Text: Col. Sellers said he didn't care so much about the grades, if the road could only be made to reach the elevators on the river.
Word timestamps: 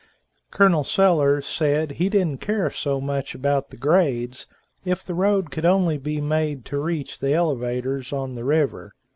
Col. 0.49 0.83
Sellers 0.83 1.45
said 1.45 1.91
he 1.91 2.09
didn't 2.09 2.41
care 2.41 2.71
so 2.71 2.99
much 2.99 3.35
about 3.35 3.69
the 3.69 3.77
grades, 3.77 4.47
if 4.83 5.03
the 5.05 5.13
road 5.13 5.51
could 5.51 5.63
only 5.63 5.99
be 5.99 6.19
made 6.19 6.65
to 6.65 6.79
reach 6.81 7.19
the 7.19 7.35
elevators 7.35 8.11
on 8.11 8.33
the 8.33 8.43
river. 8.43 8.93